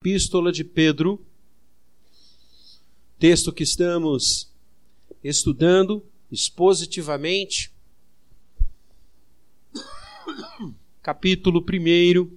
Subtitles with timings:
[0.00, 1.20] Epístola de Pedro,
[3.18, 4.48] texto que estamos
[5.24, 7.72] estudando expositivamente,
[11.02, 12.30] capítulo 1,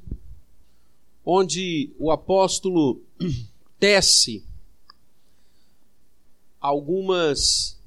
[1.24, 3.00] onde o apóstolo
[3.80, 4.43] tece
[6.59, 7.80] algumas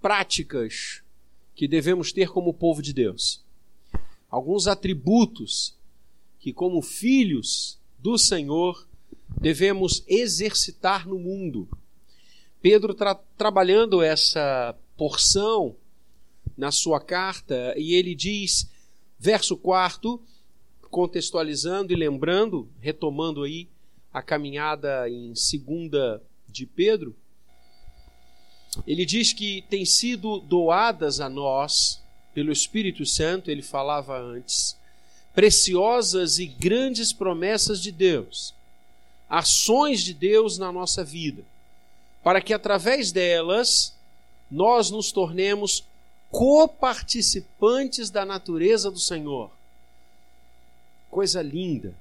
[0.00, 1.02] práticas
[1.54, 3.44] que devemos ter como povo de Deus,
[4.30, 5.76] alguns atributos
[6.40, 8.86] que, como filhos do Senhor
[9.40, 11.66] devemos exercitar no mundo.
[12.60, 15.74] Pedro tra trabalhando essa porção
[16.54, 18.70] na sua carta, e ele diz,
[19.18, 20.22] verso 4,
[20.90, 23.68] contextualizando e lembrando, retomando aí
[24.12, 27.16] a caminhada em segunda de Pedro,
[28.86, 32.02] ele diz que tem sido doadas a nós
[32.34, 34.76] pelo Espírito Santo, ele falava antes,
[35.34, 38.54] preciosas e grandes promessas de Deus,
[39.28, 41.42] ações de Deus na nossa vida,
[42.22, 43.92] para que através delas
[44.50, 45.84] nós nos tornemos
[46.30, 49.50] coparticipantes da natureza do Senhor.
[51.10, 51.94] Coisa linda,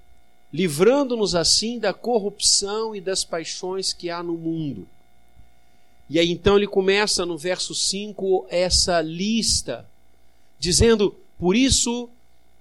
[0.52, 4.88] livrando-nos assim da corrupção e das paixões que há no mundo.
[6.10, 9.88] E aí então ele começa no verso 5 essa lista,
[10.60, 12.10] dizendo: Por isso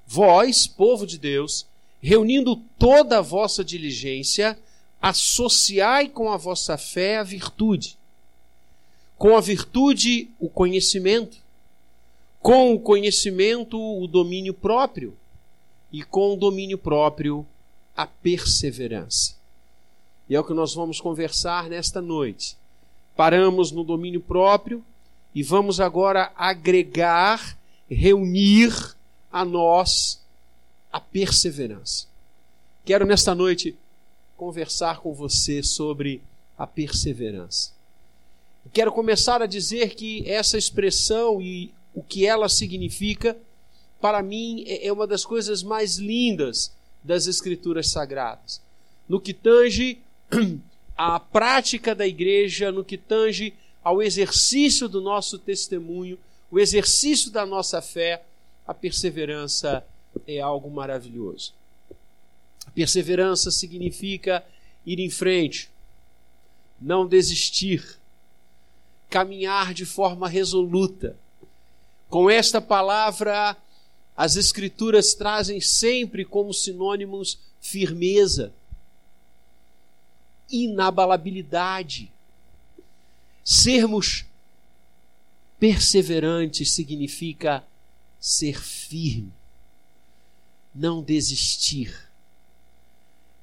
[0.07, 1.67] vós, povo de Deus,
[2.03, 4.59] reunindo toda a vossa diligência,
[5.01, 7.97] associai com a vossa fé a virtude,
[9.17, 11.39] com a virtude o conhecimento,
[12.41, 15.17] com o conhecimento o domínio próprio,
[15.93, 17.47] e com o domínio próprio
[17.95, 19.37] a perseverança.
[20.29, 22.57] E é o que nós vamos conversar nesta noite.
[23.15, 24.83] Paramos no domínio próprio
[25.35, 27.59] e vamos agora agregar,
[27.91, 28.97] reunir
[29.33, 30.21] a nós
[30.93, 32.07] a perseverança.
[32.85, 33.77] Quero nesta noite
[34.37, 36.21] conversar com você sobre
[36.59, 37.73] a perseverança.
[38.73, 43.37] Quero começar a dizer que essa expressão e o que ela significa,
[44.01, 48.61] para mim, é, é uma das coisas mais lindas das Escrituras Sagradas.
[49.09, 49.99] No que tange
[50.97, 56.19] à prática da igreja, no que tange ao exercício do nosso testemunho,
[56.51, 58.23] o exercício da nossa fé,
[58.67, 59.85] a perseverança
[60.27, 61.53] é algo maravilhoso.
[62.67, 64.45] A perseverança significa
[64.87, 65.71] ir em frente,
[66.81, 67.99] não desistir,
[69.09, 71.17] caminhar de forma resoluta.
[72.09, 73.57] Com esta palavra,
[74.17, 78.53] as Escrituras trazem sempre como sinônimos firmeza,
[80.51, 82.11] inabalabilidade.
[83.45, 84.25] Sermos
[85.59, 87.65] perseverantes significa
[88.23, 89.33] ser firme,
[90.73, 92.09] não desistir,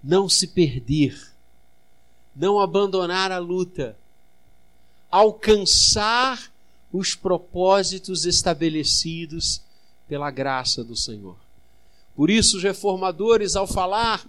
[0.02, 1.34] não se perder,
[2.34, 3.98] não abandonar a luta,
[5.12, 6.50] alcançar
[6.94, 9.62] os propósitos estabelecidos
[10.08, 11.36] pela graça do Senhor.
[12.16, 14.26] Por isso, os reformadores, ao falar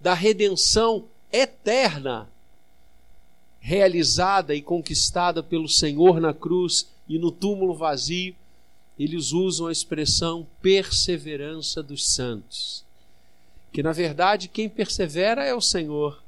[0.00, 2.30] da redenção eterna,
[3.58, 8.36] realizada e conquistada pelo Senhor na cruz e no túmulo vazio,
[8.98, 12.84] eles usam a expressão perseverança dos santos.
[13.72, 16.22] Que na verdade quem persevera é o Senhor.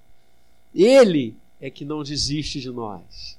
[0.75, 3.38] Ele é que não desiste de nós.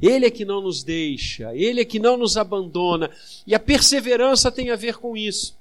[0.00, 3.10] Ele é que não nos deixa, ele é que não nos abandona.
[3.46, 5.56] E a perseverança tem a ver com isso.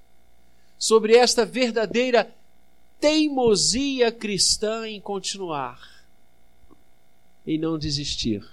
[0.78, 2.32] Sobre esta verdadeira
[3.00, 6.06] teimosia cristã em continuar,
[7.46, 8.44] em não desistir.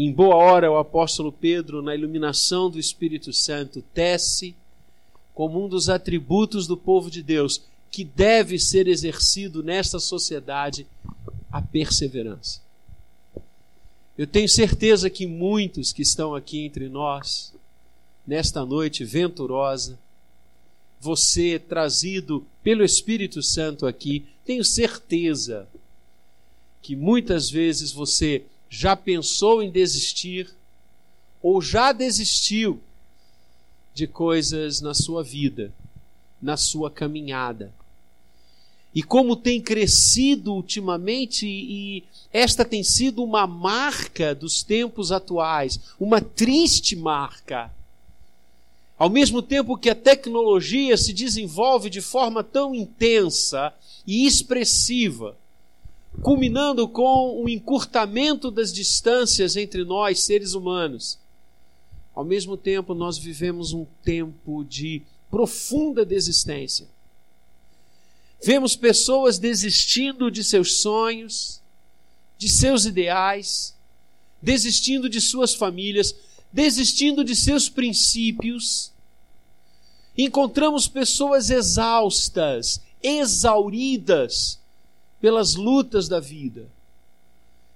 [0.00, 4.54] Em boa hora, o apóstolo Pedro, na iluminação do Espírito Santo, tece
[5.34, 10.86] como um dos atributos do povo de Deus que deve ser exercido nesta sociedade
[11.50, 12.60] a perseverança.
[14.16, 17.52] Eu tenho certeza que muitos que estão aqui entre nós,
[18.24, 19.98] nesta noite venturosa,
[21.00, 25.68] você trazido pelo Espírito Santo aqui, tenho certeza
[26.80, 30.50] que muitas vezes você já pensou em desistir
[31.42, 32.80] ou já desistiu
[33.94, 35.72] de coisas na sua vida,
[36.40, 37.72] na sua caminhada.
[38.94, 46.20] E como tem crescido ultimamente, e esta tem sido uma marca dos tempos atuais, uma
[46.20, 47.72] triste marca.
[48.98, 53.72] Ao mesmo tempo que a tecnologia se desenvolve de forma tão intensa
[54.06, 55.36] e expressiva,
[56.22, 61.18] culminando com o encurtamento das distâncias entre nós, seres humanos.
[62.14, 66.88] Ao mesmo tempo, nós vivemos um tempo de profunda desistência.
[68.42, 71.60] Vemos pessoas desistindo de seus sonhos,
[72.36, 73.74] de seus ideais,
[74.40, 76.14] desistindo de suas famílias,
[76.52, 78.92] desistindo de seus princípios.
[80.16, 84.58] Encontramos pessoas exaustas, exauridas
[85.20, 86.68] pelas lutas da vida.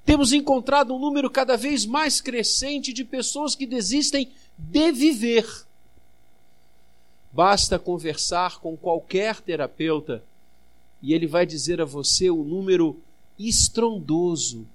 [0.04, 5.46] Temos encontrado um número cada vez mais crescente de pessoas que desistem de viver.
[7.32, 10.22] Basta conversar com qualquer terapeuta
[11.00, 13.00] e ele vai dizer a você o número
[13.38, 14.66] estrondoso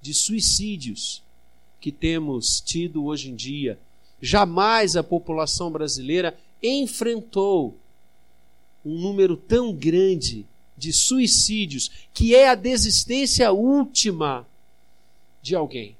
[0.00, 1.22] de suicídios
[1.80, 3.78] que temos tido hoje em dia.
[4.20, 7.74] Jamais a população brasileira enfrentou
[8.84, 10.46] um número tão grande
[10.80, 14.48] de suicídios, que é a desistência última
[15.42, 15.94] de alguém.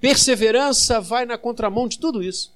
[0.00, 2.52] Perseverança vai na contramão de tudo isso.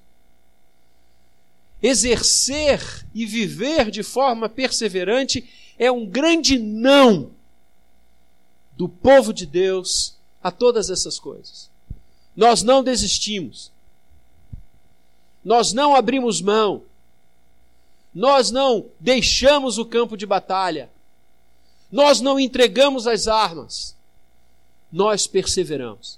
[1.83, 5.47] Exercer e viver de forma perseverante
[5.77, 7.31] é um grande não
[8.75, 11.69] do povo de Deus a todas essas coisas.
[12.35, 13.71] Nós não desistimos.
[15.43, 16.83] Nós não abrimos mão.
[18.17, 20.89] Nós não deixamos o campo de batalha.
[21.91, 23.95] Nós não entregamos as armas.
[24.91, 26.17] Nós perseveramos.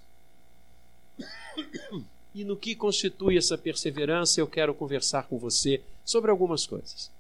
[2.34, 7.12] E no que constitui essa perseverança, eu quero conversar com você sobre algumas coisas.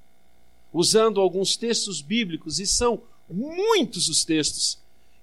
[0.71, 4.77] Usando alguns textos bíblicos, e são muitos os textos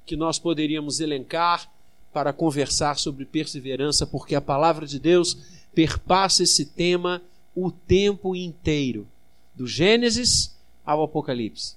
[0.05, 1.73] que nós poderíamos elencar
[2.13, 5.35] para conversar sobre perseverança, porque a palavra de Deus
[5.75, 7.23] perpassa esse tema
[7.55, 9.09] o tempo inteiro,
[9.57, 10.55] do Gênesis
[10.85, 11.75] ao Apocalipse.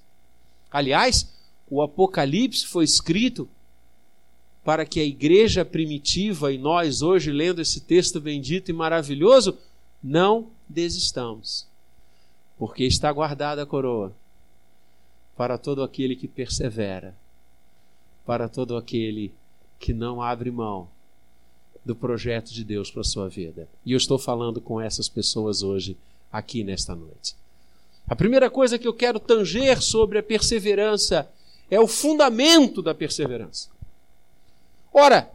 [0.69, 1.33] Aliás,
[1.69, 3.47] o Apocalipse foi escrito
[4.63, 9.57] para que a igreja primitiva e nós, hoje, lendo esse texto bendito e maravilhoso,
[10.03, 11.65] não desistamos,
[12.57, 14.13] porque está guardada a coroa
[15.35, 17.15] para todo aquele que persevera
[18.29, 19.33] para todo aquele
[19.79, 20.87] que não abre mão
[21.83, 23.67] do projeto de Deus para a sua vida.
[23.83, 25.97] E eu estou falando com essas pessoas hoje,
[26.31, 27.35] aqui nesta noite.
[28.09, 31.31] A primeira coisa que eu quero tanger sobre a perseverança
[31.69, 33.69] é o fundamento da perseverança.
[34.91, 35.31] Ora,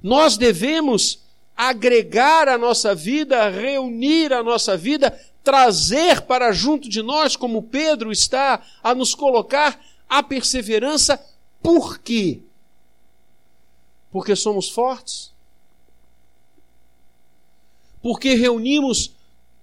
[0.00, 1.18] nós devemos
[1.56, 5.10] agregar a nossa vida, reunir a nossa vida,
[5.42, 11.20] trazer para junto de nós, como Pedro está a nos colocar, a perseverança
[11.60, 12.40] por quê?
[14.12, 15.32] Porque somos fortes?
[18.00, 19.12] Porque reunimos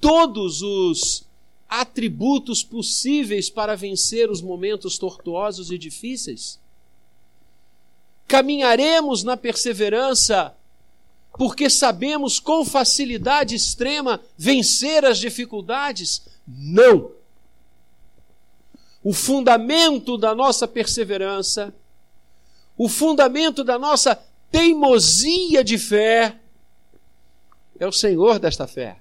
[0.01, 1.28] todos os
[1.69, 6.59] atributos possíveis para vencer os momentos tortuosos e difíceis?
[8.27, 10.55] Caminharemos na perseverança
[11.37, 16.23] porque sabemos com facilidade extrema vencer as dificuldades?
[16.47, 17.11] Não!
[19.03, 21.73] O fundamento da nossa perseverança
[22.79, 24.17] o fundamento da nossa
[24.49, 26.39] teimosia de fé
[27.77, 28.95] é o Senhor desta fé.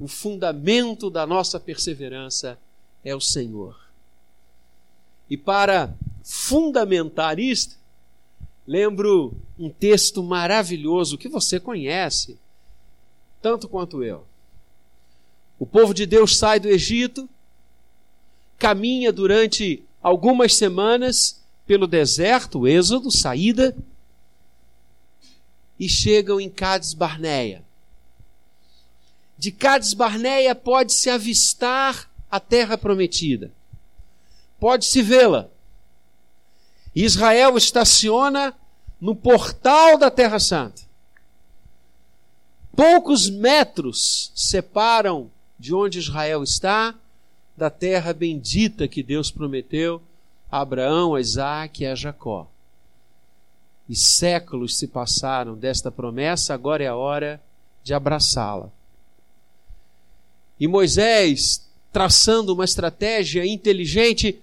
[0.00, 2.58] O fundamento da nossa perseverança
[3.04, 3.78] é o Senhor.
[5.28, 5.94] E para
[6.24, 7.76] fundamentar isto,
[8.66, 12.38] lembro um texto maravilhoso que você conhece,
[13.42, 14.24] tanto quanto eu.
[15.58, 17.28] O povo de Deus sai do Egito,
[18.58, 23.76] caminha durante algumas semanas pelo deserto, êxodo, saída,
[25.78, 27.62] e chegam em Cades Barneia.
[29.40, 33.50] De Cades Barneia pode-se avistar a terra prometida.
[34.58, 35.48] Pode-se vê-la.
[36.94, 38.54] Israel estaciona
[39.00, 40.82] no portal da Terra Santa.
[42.76, 46.94] Poucos metros separam de onde Israel está
[47.56, 50.02] da terra bendita que Deus prometeu
[50.52, 52.46] a Abraão, a Isaac e a Jacó.
[53.88, 57.42] E séculos se passaram desta promessa, agora é a hora
[57.82, 58.70] de abraçá-la.
[60.60, 64.38] E Moisés, traçando uma estratégia inteligente,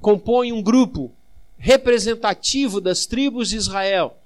[0.00, 1.12] compõe um grupo
[1.58, 4.16] representativo das tribos de Israel,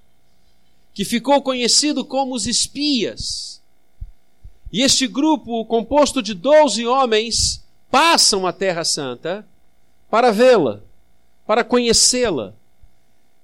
[0.95, 3.61] que ficou conhecido como os espias.
[4.73, 9.45] E este grupo, composto de doze homens, passam a Terra Santa
[10.09, 10.81] para vê-la
[11.51, 12.55] para conhecê-la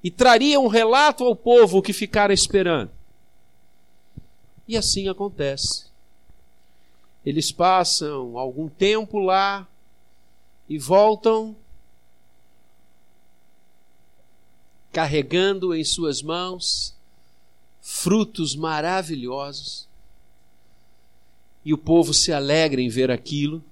[0.01, 2.93] e traria um relato ao povo que ficara esperando.
[4.69, 5.86] E assim acontece.
[7.27, 9.69] Eles passam algum tempo lá
[10.69, 11.55] e voltam
[14.93, 16.95] carregando em suas mãos
[17.83, 19.87] frutos maravilhosos.
[21.63, 23.63] E o povo se alegra em ver aquilo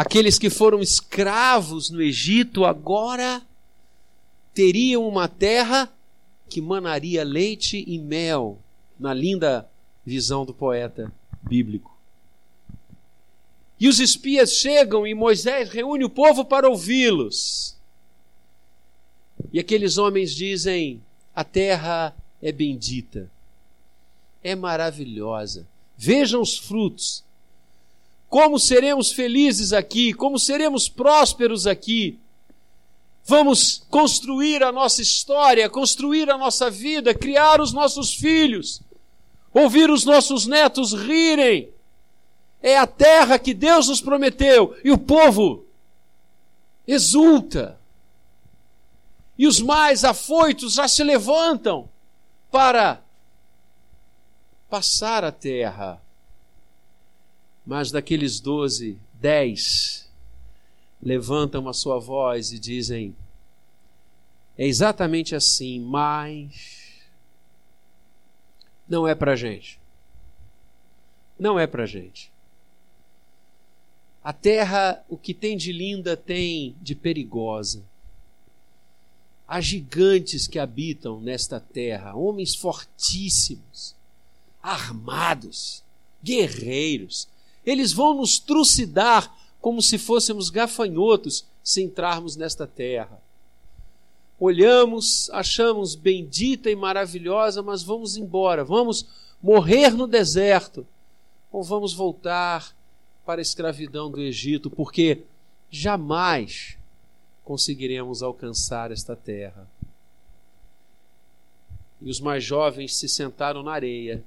[0.00, 3.42] Aqueles que foram escravos no Egito agora
[4.54, 5.92] teriam uma terra
[6.48, 8.58] que manaria leite e mel,
[8.98, 9.68] na linda
[10.02, 11.12] visão do poeta
[11.42, 11.99] bíblico.
[13.80, 17.74] E os espias chegam e Moisés reúne o povo para ouvi-los.
[19.50, 21.02] E aqueles homens dizem:
[21.34, 23.30] a terra é bendita,
[24.44, 25.66] é maravilhosa.
[25.96, 27.24] Vejam os frutos.
[28.28, 32.18] Como seremos felizes aqui, como seremos prósperos aqui.
[33.24, 38.80] Vamos construir a nossa história, construir a nossa vida, criar os nossos filhos,
[39.52, 41.70] ouvir os nossos netos rirem.
[42.62, 45.64] É a terra que Deus nos prometeu e o povo
[46.86, 47.78] exulta.
[49.38, 51.88] E os mais afoitos já se levantam
[52.50, 53.02] para
[54.68, 56.00] passar a terra.
[57.64, 60.08] Mas daqueles doze, dez
[61.02, 63.16] levantam a sua voz e dizem:
[64.58, 67.00] é exatamente assim, mas
[68.86, 69.80] não é para gente.
[71.38, 72.29] Não é para gente.
[74.22, 77.82] A terra, o que tem de linda, tem de perigosa.
[79.48, 83.94] Há gigantes que habitam nesta terra, homens fortíssimos,
[84.62, 85.82] armados,
[86.22, 87.26] guerreiros.
[87.64, 93.20] Eles vão nos trucidar como se fôssemos gafanhotos se entrarmos nesta terra.
[94.38, 99.06] Olhamos, achamos bendita e maravilhosa, mas vamos embora, vamos
[99.42, 100.86] morrer no deserto,
[101.52, 102.74] ou vamos voltar
[103.30, 105.22] para a escravidão do Egito, porque
[105.70, 106.76] jamais
[107.44, 109.70] conseguiremos alcançar esta terra.
[112.00, 114.24] E os mais jovens se sentaram na areia,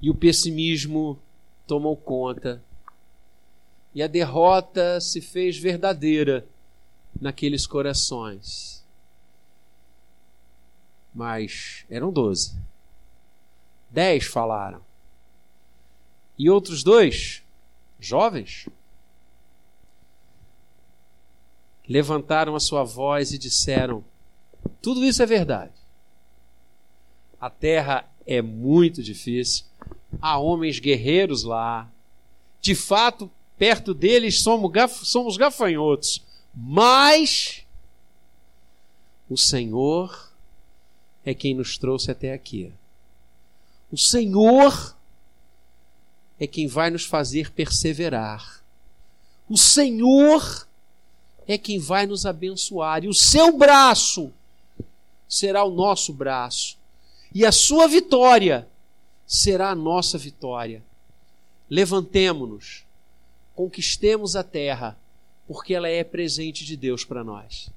[0.00, 1.18] e o pessimismo
[1.66, 2.62] tomou conta,
[3.94, 6.46] e a derrota se fez verdadeira
[7.20, 8.82] naqueles corações.
[11.14, 12.56] Mas eram doze.
[13.90, 14.80] Dez falaram.
[16.38, 17.41] E outros dois,
[18.06, 18.68] jovens,
[21.88, 24.04] levantaram a sua voz e disseram:
[24.80, 25.72] Tudo isso é verdade.
[27.40, 29.64] A terra é muito difícil,
[30.20, 31.90] há homens guerreiros lá.
[32.60, 37.66] De fato, perto deles somos, gaf somos gafanhotos, mas
[39.28, 40.32] o Senhor
[41.24, 42.72] é quem nos trouxe até aqui.
[43.90, 44.96] O Senhor
[46.42, 48.64] é quem vai nos fazer perseverar.
[49.48, 50.66] O Senhor
[51.46, 54.32] é quem vai nos abençoar, e o seu braço
[55.28, 56.76] será o nosso braço,
[57.32, 58.68] e a sua vitória
[59.24, 60.82] será a nossa vitória.
[61.70, 62.84] Levantemo-nos,
[63.54, 64.98] conquistemos a terra,
[65.46, 67.70] porque ela é presente de Deus para nós.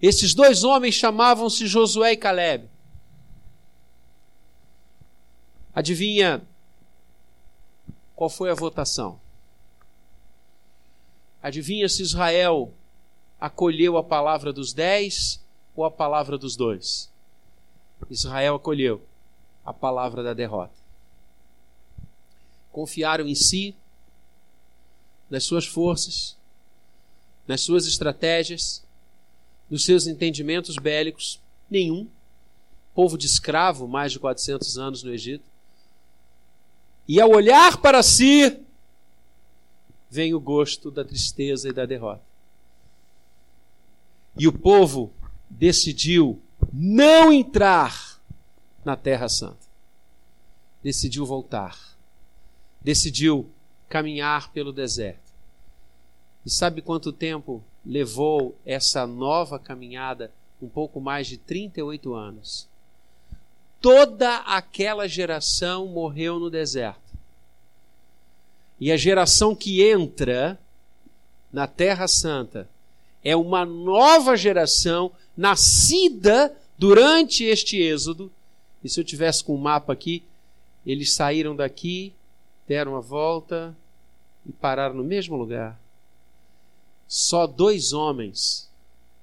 [0.00, 2.70] Esses dois homens chamavam-se Josué e Caleb.
[5.74, 6.42] Adivinha
[8.18, 9.20] qual foi a votação?
[11.40, 12.74] Adivinha se Israel
[13.40, 15.40] acolheu a palavra dos dez
[15.76, 17.08] ou a palavra dos dois?
[18.10, 19.00] Israel acolheu
[19.64, 20.74] a palavra da derrota.
[22.72, 23.72] Confiaram em si,
[25.30, 26.36] nas suas forças,
[27.46, 28.82] nas suas estratégias,
[29.70, 31.40] nos seus entendimentos bélicos.
[31.70, 32.08] Nenhum.
[32.96, 35.44] Povo de escravo, mais de 400 anos no Egito.
[37.08, 38.60] E ao olhar para si,
[40.10, 42.22] vem o gosto da tristeza e da derrota.
[44.38, 45.10] E o povo
[45.48, 46.40] decidiu
[46.72, 48.20] não entrar
[48.84, 49.66] na Terra Santa.
[50.82, 51.96] Decidiu voltar.
[52.80, 53.48] Decidiu
[53.88, 55.32] caminhar pelo deserto.
[56.44, 60.30] E sabe quanto tempo levou essa nova caminhada?
[60.60, 62.67] Um pouco mais de 38 anos.
[63.80, 67.16] Toda aquela geração morreu no deserto.
[68.80, 70.58] E a geração que entra
[71.52, 72.68] na Terra Santa
[73.24, 78.30] é uma nova geração nascida durante este êxodo.
[78.82, 80.22] E se eu tivesse com o um mapa aqui,
[80.86, 82.12] eles saíram daqui,
[82.66, 83.76] deram a volta
[84.46, 85.78] e pararam no mesmo lugar.
[87.06, 88.68] Só dois homens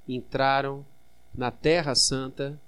[0.07, 0.85] entraram
[1.33, 2.59] na Terra Santa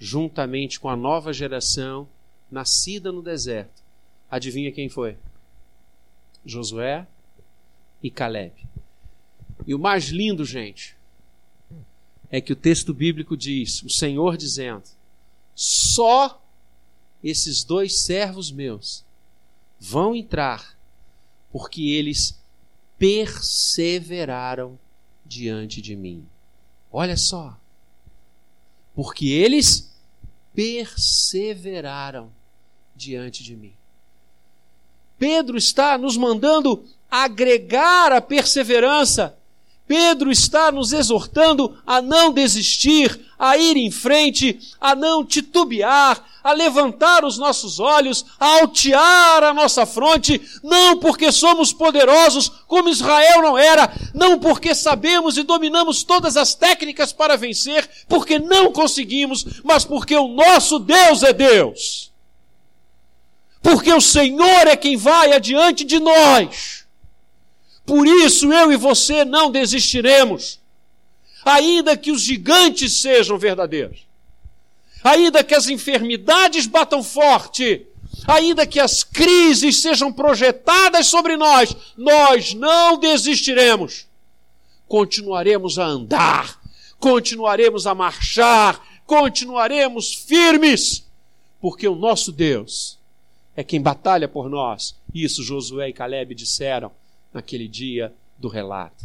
[0.00, 2.08] juntamente com a nova geração
[2.50, 3.82] nascida no deserto.
[4.30, 5.16] Adivinha quem foi?
[6.44, 7.06] Josué
[8.02, 8.54] e Caleb.
[9.66, 10.96] E o mais lindo, gente,
[12.30, 14.84] é que o texto bíblico diz: o Senhor dizendo,
[15.54, 16.42] só
[17.22, 19.04] esses dois servos meus
[19.78, 20.74] vão entrar,
[21.52, 22.40] porque eles
[22.98, 24.78] perseveraram
[25.26, 26.26] diante de mim.
[26.90, 27.58] Olha só.
[28.94, 29.89] Porque eles
[30.60, 32.30] perseveraram
[32.94, 33.72] diante de mim.
[35.18, 39.34] Pedro está nos mandando agregar a perseverança.
[39.86, 46.52] Pedro está nos exortando a não desistir, a ir em frente, a não titubear, a
[46.52, 53.42] levantar os nossos olhos, a altear a nossa fronte, não porque somos poderosos como Israel
[53.42, 59.44] não era, não porque sabemos e dominamos todas as técnicas para vencer, porque não conseguimos,
[59.62, 62.10] mas porque o nosso Deus é Deus.
[63.62, 66.86] Porque o Senhor é quem vai adiante de nós.
[67.84, 70.58] Por isso eu e você não desistiremos,
[71.44, 74.09] ainda que os gigantes sejam verdadeiros
[75.02, 77.86] ainda que as enfermidades batam forte,
[78.26, 84.06] ainda que as crises sejam projetadas sobre nós, nós não desistiremos.
[84.86, 86.60] Continuaremos a andar,
[86.98, 91.06] continuaremos a marchar, continuaremos firmes,
[91.60, 92.98] porque o nosso Deus
[93.56, 94.96] é quem batalha por nós.
[95.14, 96.90] Isso Josué e Caleb disseram
[97.32, 99.04] naquele dia do relato.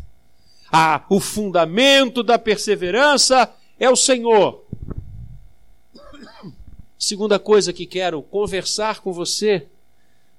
[0.71, 4.64] Ah, o fundamento da perseverança é o Senhor.
[7.05, 9.67] Segunda coisa que quero conversar com você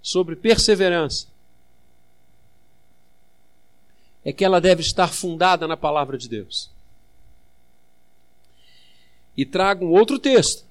[0.02, 1.28] sobre perseverança
[4.25, 6.68] é que ela deve estar fundada na palavra de Deus.
[9.37, 10.64] E trago um outro texto,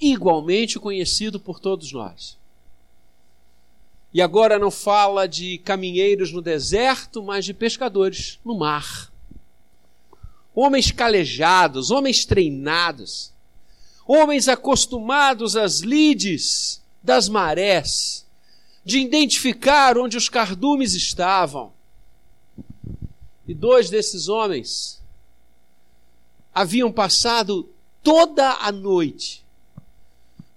[0.00, 2.38] igualmente conhecido por todos nós.
[4.14, 9.10] E agora não fala de caminheiros no deserto, mas de pescadores no mar.
[10.54, 13.34] Homens calejados, homens treinados,
[14.06, 18.26] homens acostumados às lides das marés,
[18.84, 21.72] de identificar onde os cardumes estavam.
[23.46, 25.02] E dois desses homens
[26.54, 27.68] haviam passado
[28.02, 29.44] toda a noite,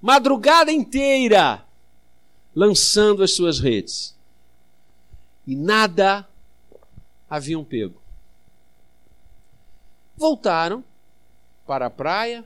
[0.02, 1.66] madrugada inteira,
[2.56, 4.16] lançando as suas redes.
[5.46, 6.28] E nada
[7.30, 8.00] haviam pego.
[10.16, 10.84] Voltaram
[11.66, 12.44] para a praia,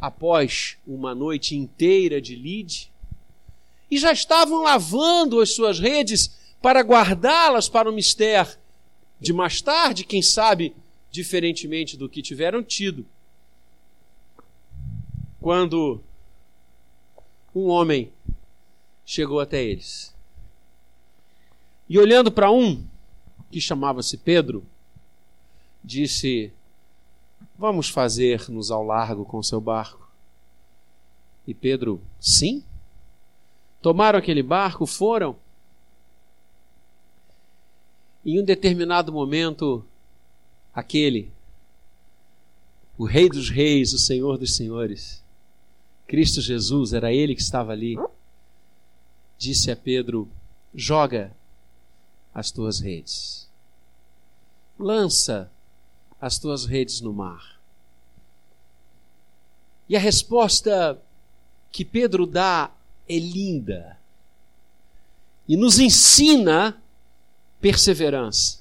[0.00, 2.90] após uma noite inteira de lide,
[3.90, 8.58] e já estavam lavando as suas redes para guardá-las para o mistério
[9.20, 10.74] de mais tarde, quem sabe,
[11.10, 13.04] diferentemente do que tiveram tido.
[15.40, 16.00] Quando
[17.54, 18.12] um homem
[19.04, 20.14] chegou até eles.
[21.88, 22.84] E olhando para um,
[23.50, 24.64] que chamava-se Pedro,
[25.82, 26.52] disse:
[27.58, 30.08] Vamos fazer-nos ao largo com seu barco.
[31.44, 32.62] E Pedro, sim?
[33.82, 35.34] Tomaram aquele barco, foram.
[38.24, 39.84] Em um determinado momento,
[40.72, 41.32] aquele,
[42.96, 45.20] o Rei dos Reis, o Senhor dos Senhores,
[46.06, 47.98] Cristo Jesus, era ele que estava ali,
[49.36, 50.28] disse a Pedro:
[50.72, 51.32] Joga
[52.32, 53.48] as tuas redes,
[54.78, 55.50] lança
[56.20, 57.58] as tuas redes no mar.
[59.88, 61.00] E a resposta
[61.70, 62.70] que Pedro dá
[63.08, 63.98] é linda
[65.48, 66.80] e nos ensina
[67.60, 68.58] perseverança.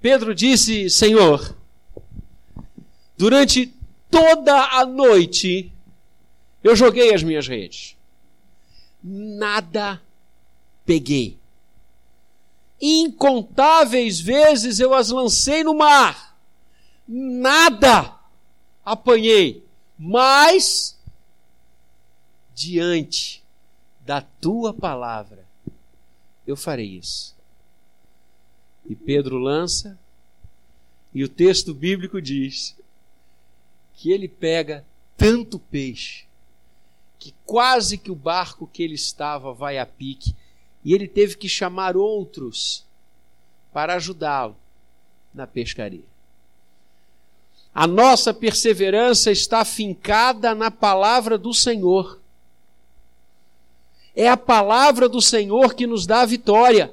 [0.00, 1.56] Pedro disse: Senhor,
[3.16, 3.72] durante
[4.10, 5.72] toda a noite
[6.64, 7.96] eu joguei as minhas redes,
[9.02, 10.00] nada
[10.84, 11.39] peguei.
[12.80, 16.36] Incontáveis vezes eu as lancei no mar.
[17.06, 18.18] Nada
[18.84, 19.64] apanhei.
[19.98, 20.98] Mas,
[22.54, 23.42] diante
[24.00, 25.44] da tua palavra,
[26.46, 27.34] eu farei isso.
[28.88, 29.98] E Pedro lança,
[31.12, 32.74] e o texto bíblico diz
[33.94, 34.84] que ele pega
[35.16, 36.24] tanto peixe
[37.18, 40.34] que quase que o barco que ele estava vai a pique
[40.84, 42.84] e ele teve que chamar outros
[43.72, 44.56] para ajudá-lo
[45.34, 46.04] na pescaria.
[47.74, 52.20] A nossa perseverança está fincada na palavra do Senhor.
[54.14, 56.92] É a palavra do Senhor que nos dá a vitória.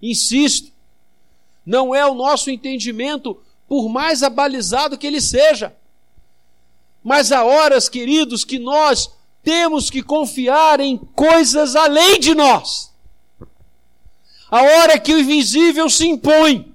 [0.00, 0.72] Insisto,
[1.64, 5.76] não é o nosso entendimento, por mais abalizado que ele seja.
[7.04, 9.10] Mas há horas, queridos, que nós
[9.42, 12.92] temos que confiar em coisas além de nós.
[14.50, 16.74] A hora que o invisível se impõe,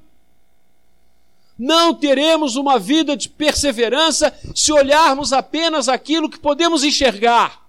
[1.58, 7.62] não teremos uma vida de perseverança se olharmos apenas aquilo que podemos enxergar.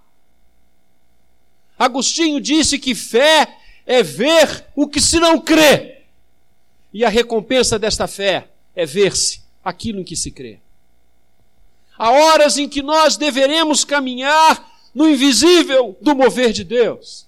[1.79, 6.03] Agostinho disse que fé é ver o que se não crê.
[6.93, 10.59] E a recompensa desta fé é ver-se aquilo em que se crê.
[11.99, 17.27] Há horas em que nós deveremos caminhar no invisível do mover de Deus.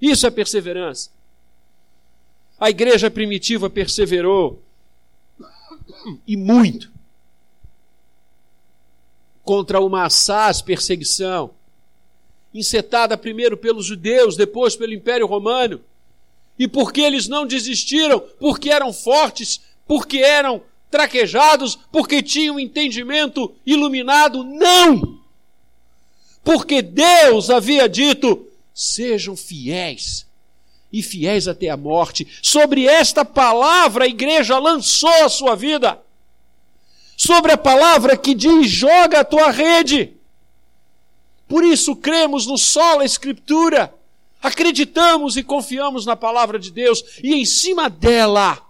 [0.00, 1.10] Isso é perseverança.
[2.58, 4.62] A igreja primitiva perseverou
[6.26, 6.90] e muito
[9.42, 11.50] contra uma assaz perseguição,
[12.54, 15.82] encetada primeiro pelos judeus, depois pelo Império Romano.
[16.58, 18.18] E porque eles não desistiram?
[18.18, 24.42] Porque eram fortes, porque eram traquejados, porque tinham entendimento iluminado?
[24.42, 25.22] Não!
[26.44, 30.26] Porque Deus havia dito: sejam fiéis
[30.92, 32.28] e fiéis até a morte.
[32.42, 35.98] Sobre esta palavra a igreja lançou a sua vida.
[37.16, 40.12] Sobre a palavra que diz: joga a tua rede.
[41.48, 43.92] Por isso cremos no solo escritura.
[44.42, 48.60] Acreditamos e confiamos na palavra de Deus e em cima dela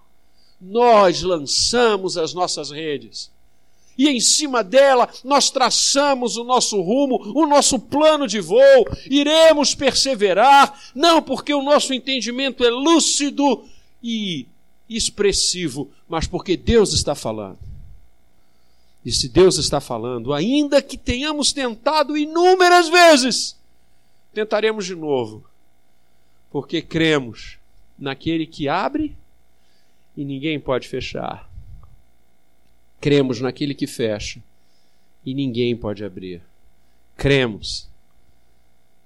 [0.60, 3.33] nós lançamos as nossas redes.
[3.96, 9.74] E em cima dela nós traçamos o nosso rumo, o nosso plano de voo, iremos
[9.74, 13.64] perseverar, não porque o nosso entendimento é lúcido
[14.02, 14.46] e
[14.88, 17.58] expressivo, mas porque Deus está falando.
[19.04, 23.56] E se Deus está falando, ainda que tenhamos tentado inúmeras vezes,
[24.32, 25.44] tentaremos de novo,
[26.50, 27.58] porque cremos
[27.98, 29.14] naquele que abre
[30.16, 31.48] e ninguém pode fechar.
[33.04, 34.42] Cremos naquele que fecha
[35.26, 36.40] e ninguém pode abrir.
[37.14, 37.86] Cremos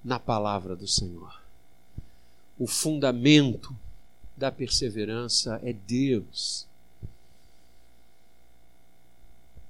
[0.04, 1.42] na palavra do Senhor.
[2.56, 3.76] O fundamento
[4.36, 6.64] da perseverança é Deus.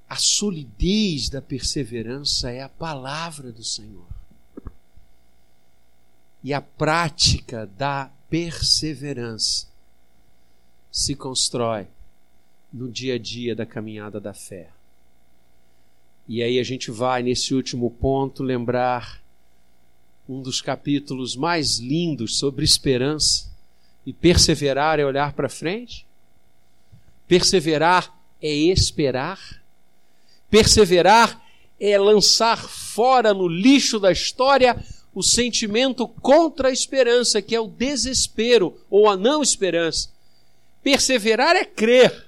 [0.07, 4.05] A solidez da perseverança é a palavra do Senhor.
[6.45, 9.67] E a prática da perseverança
[10.93, 11.89] se constrói
[12.73, 14.69] no dia a dia da caminhada da fé.
[16.29, 19.23] E aí a gente vai, nesse último ponto, lembrar
[20.29, 23.49] um dos capítulos mais lindos sobre esperança.
[24.05, 26.07] E perseverar é olhar para frente.
[27.27, 29.63] Perseverar é esperar.
[30.51, 31.43] Perseverar
[31.81, 34.83] é lançar fora no lixo da história
[35.15, 40.11] o sentimento contra a esperança, que é o desespero ou a não esperança.
[40.83, 42.28] Perseverar é crer.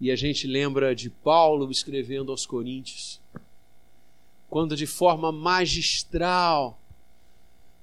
[0.00, 3.20] E a gente lembra de Paulo escrevendo aos Coríntios,
[4.48, 6.78] quando de forma magistral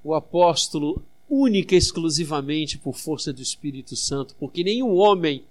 [0.03, 5.43] o apóstolo, única e exclusivamente por força do Espírito Santo, porque nenhum homem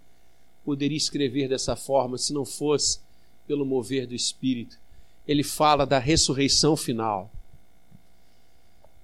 [0.65, 3.01] poderia escrever dessa forma se não fosse
[3.47, 4.79] pelo mover do Espírito.
[5.27, 7.31] Ele fala da ressurreição final.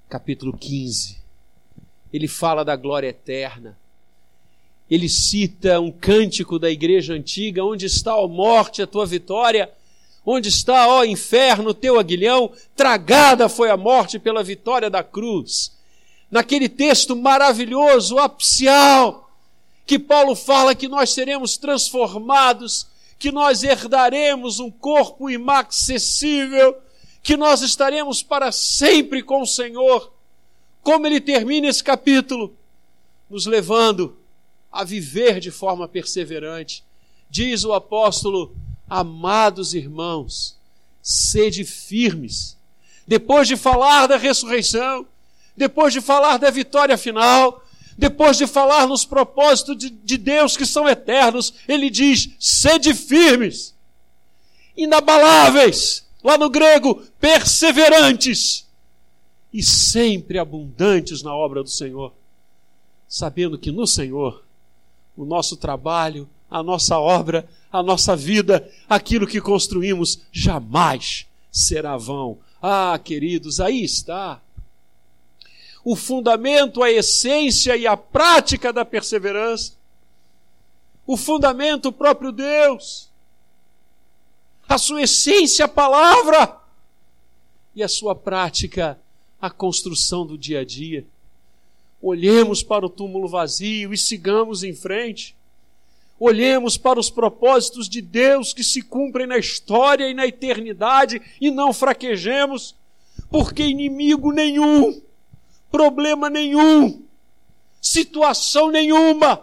[0.09, 1.21] Capítulo 15
[2.13, 3.79] ele fala da glória eterna.
[4.91, 9.71] Ele cita um cântico da igreja antiga: Onde está, a morte, a tua vitória?
[10.27, 12.53] Onde está, ó inferno, teu aguilhão?
[12.75, 15.73] Tragada foi a morte pela vitória da cruz.
[16.31, 19.31] Naquele texto maravilhoso, apcial,
[19.87, 22.87] que Paulo fala que nós seremos transformados,
[23.19, 26.77] que nós herdaremos um corpo inacessível,
[27.23, 30.13] que nós estaremos para sempre com o Senhor
[30.83, 32.55] como ele termina esse capítulo,
[33.29, 34.17] nos levando
[34.71, 36.85] a viver de forma perseverante.
[37.29, 38.55] Diz o apóstolo:
[38.89, 40.57] Amados irmãos,
[41.03, 42.57] sede firmes.
[43.07, 45.07] Depois de falar da ressurreição,
[45.57, 47.65] depois de falar da vitória final,
[47.99, 53.75] depois de falar nos propósitos de, de Deus que são eternos, ele diz: sede firmes,
[54.77, 58.67] inabaláveis, lá no grego, perseverantes
[59.53, 62.13] e sempre abundantes na obra do Senhor,
[63.09, 64.45] sabendo que no Senhor
[65.23, 72.39] o nosso trabalho, a nossa obra, a nossa vida, aquilo que construímos jamais será vão.
[72.61, 74.41] Ah, queridos, aí está.
[75.85, 79.73] O fundamento, a essência e a prática da perseverança.
[81.07, 83.09] O fundamento, o próprio Deus.
[84.69, 86.59] A sua essência, a palavra.
[87.75, 88.99] E a sua prática,
[89.41, 91.07] a construção do dia a dia.
[92.03, 95.37] Olhemos para o túmulo vazio e sigamos em frente.
[96.19, 101.51] Olhemos para os propósitos de Deus que se cumprem na história e na eternidade e
[101.51, 102.75] não fraquejemos,
[103.31, 105.01] porque inimigo nenhum,
[105.71, 107.03] problema nenhum,
[107.81, 109.43] situação nenhuma,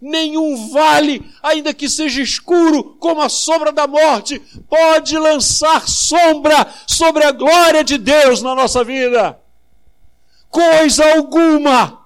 [0.00, 7.24] nenhum vale, ainda que seja escuro como a sombra da morte, pode lançar sombra sobre
[7.24, 9.38] a glória de Deus na nossa vida.
[10.50, 11.98] Coisa alguma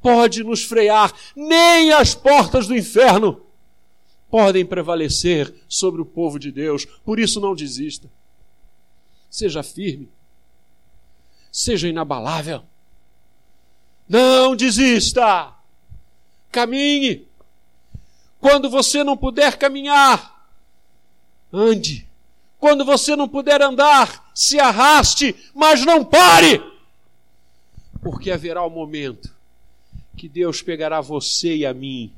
[0.00, 3.42] pode nos frear, nem as portas do inferno
[4.30, 6.84] podem prevalecer sobre o povo de Deus.
[6.84, 8.08] Por isso, não desista.
[9.28, 10.08] Seja firme,
[11.50, 12.62] seja inabalável.
[14.08, 15.52] Não desista.
[16.52, 17.26] Caminhe.
[18.40, 20.48] Quando você não puder caminhar,
[21.52, 22.06] ande.
[22.58, 26.62] Quando você não puder andar, se arraste, mas não pare.
[28.06, 29.34] Porque haverá o um momento
[30.16, 32.12] que Deus pegará você e a mim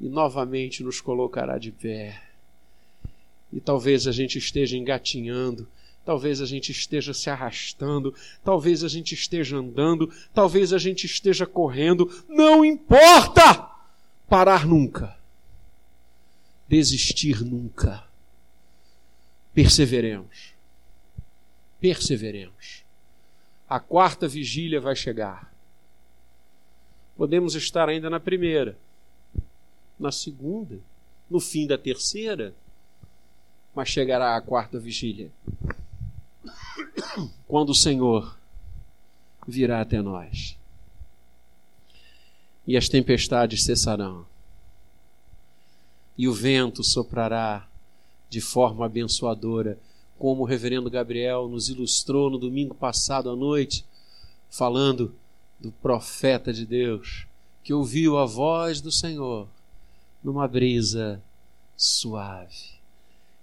[0.00, 2.20] e novamente nos colocará de pé.
[3.52, 5.68] E talvez a gente esteja engatinhando,
[6.04, 11.46] talvez a gente esteja se arrastando, talvez a gente esteja andando, talvez a gente esteja
[11.46, 13.70] correndo, não importa!
[14.28, 15.16] Parar nunca.
[16.66, 18.02] Desistir nunca.
[19.54, 20.52] Perseveremos.
[21.80, 22.89] Perseveremos.
[23.70, 25.54] A quarta vigília vai chegar.
[27.16, 28.76] Podemos estar ainda na primeira,
[29.96, 30.80] na segunda,
[31.30, 32.52] no fim da terceira,
[33.72, 35.30] mas chegará a quarta vigília.
[37.46, 38.36] Quando o Senhor
[39.46, 40.56] virá até nós.
[42.66, 44.26] E as tempestades cessarão.
[46.18, 47.68] E o vento soprará
[48.28, 49.78] de forma abençoadora,
[50.20, 53.86] como o reverendo Gabriel nos ilustrou no domingo passado à noite,
[54.50, 55.14] falando
[55.58, 57.26] do profeta de Deus
[57.64, 59.48] que ouviu a voz do Senhor
[60.22, 61.22] numa brisa
[61.74, 62.74] suave.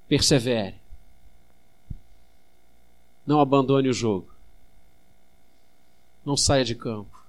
[0.07, 0.75] Persevere.
[3.25, 4.29] Não abandone o jogo.
[6.23, 7.25] Não saia de campo.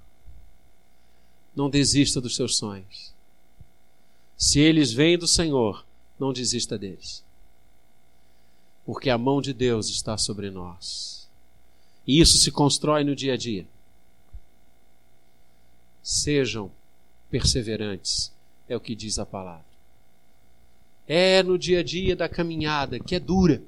[1.57, 3.15] Não desista dos seus sonhos.
[4.37, 5.87] Se eles vêm do Senhor,
[6.21, 7.27] não desista deles.
[8.89, 11.29] Porque a mão de Deus está sobre nós.
[12.07, 13.67] E isso se constrói no dia a dia
[16.09, 16.71] sejam
[17.31, 18.33] perseverantes,
[18.67, 19.67] é o que diz a palavra.
[21.07, 23.63] É no dia a dia da caminhada que é dura.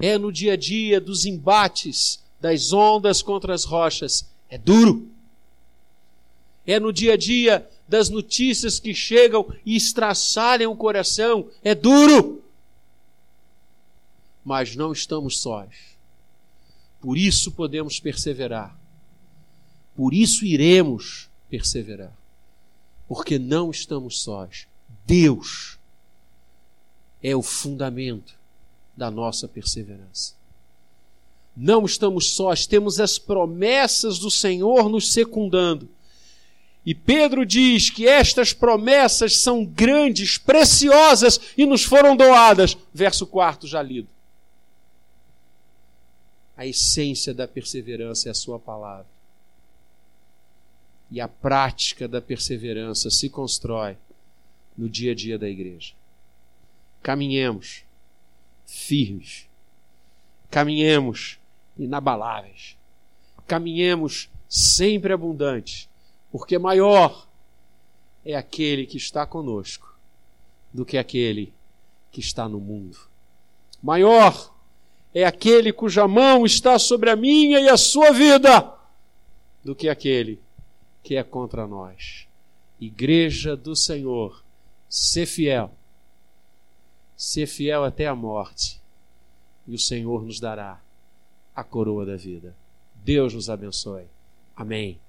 [0.00, 5.06] É no dia a dia dos embates, das ondas contra as rochas, é duro.
[6.66, 12.42] É no dia a dia das notícias que chegam e estraçalham o coração, é duro.
[14.44, 15.96] Mas não estamos sós.
[17.00, 18.76] Por isso podemos perseverar
[19.94, 22.12] por isso iremos perseverar.
[23.06, 24.66] Porque não estamos sós.
[25.06, 25.78] Deus
[27.22, 28.34] é o fundamento
[28.96, 30.34] da nossa perseverança.
[31.56, 35.88] Não estamos sós, temos as promessas do Senhor nos secundando.
[36.84, 42.76] E Pedro diz que estas promessas são grandes, preciosas e nos foram doadas.
[42.92, 44.08] Verso 4 já lido.
[46.56, 49.06] A essência da perseverança é a sua palavra
[51.10, 53.96] e a prática da perseverança se constrói
[54.76, 55.92] no dia a dia da igreja.
[57.02, 57.84] Caminhemos
[58.66, 59.46] firmes,
[60.50, 61.38] caminhemos
[61.76, 62.76] inabaláveis,
[63.46, 65.88] caminhemos sempre abundantes,
[66.30, 67.28] porque maior
[68.24, 69.96] é aquele que está conosco
[70.72, 71.52] do que aquele
[72.10, 72.98] que está no mundo.
[73.82, 74.53] Maior
[75.14, 78.74] é aquele cuja mão está sobre a minha e a sua vida
[79.62, 80.40] do que aquele
[81.04, 82.26] que é contra nós.
[82.80, 84.42] Igreja do Senhor,
[84.88, 85.70] ser fiel.
[87.16, 88.80] Ser fiel até a morte.
[89.66, 90.80] E o Senhor nos dará
[91.54, 92.54] a coroa da vida.
[92.96, 94.06] Deus nos abençoe.
[94.56, 94.98] Amém.